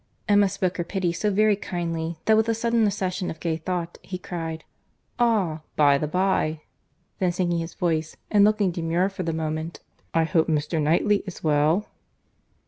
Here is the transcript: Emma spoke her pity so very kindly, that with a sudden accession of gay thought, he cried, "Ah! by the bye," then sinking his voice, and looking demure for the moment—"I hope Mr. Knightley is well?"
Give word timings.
Emma 0.27 0.49
spoke 0.49 0.77
her 0.77 0.83
pity 0.83 1.11
so 1.13 1.29
very 1.29 1.55
kindly, 1.55 2.17
that 2.25 2.35
with 2.35 2.49
a 2.49 2.55
sudden 2.55 2.87
accession 2.87 3.29
of 3.29 3.39
gay 3.39 3.55
thought, 3.55 3.99
he 4.01 4.17
cried, 4.17 4.63
"Ah! 5.19 5.61
by 5.75 5.99
the 5.99 6.07
bye," 6.07 6.61
then 7.19 7.31
sinking 7.31 7.59
his 7.59 7.75
voice, 7.75 8.17
and 8.31 8.43
looking 8.43 8.71
demure 8.71 9.09
for 9.09 9.21
the 9.21 9.31
moment—"I 9.31 10.23
hope 10.23 10.47
Mr. 10.47 10.81
Knightley 10.81 11.17
is 11.27 11.43
well?" 11.43 11.85